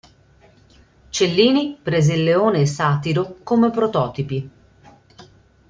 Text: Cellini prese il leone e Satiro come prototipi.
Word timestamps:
Cellini 1.11 1.77
prese 1.79 2.15
il 2.15 2.23
leone 2.23 2.61
e 2.61 2.65
Satiro 2.65 3.37
come 3.43 3.69
prototipi. 3.69 4.49